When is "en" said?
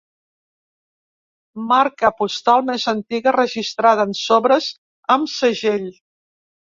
4.11-4.17